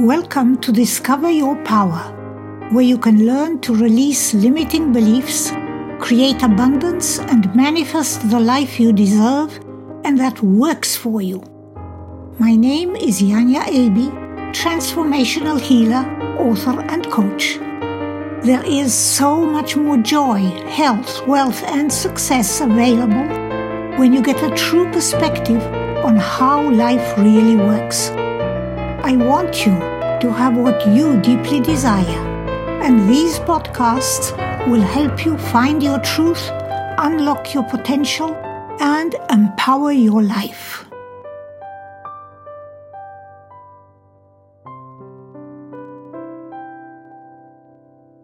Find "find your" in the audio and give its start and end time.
35.38-35.98